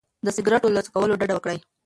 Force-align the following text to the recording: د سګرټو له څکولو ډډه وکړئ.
د 0.25 0.27
سګرټو 0.35 0.69
له 0.75 0.81
څکولو 0.85 1.19
ډډه 1.19 1.33
وکړئ. 1.35 1.57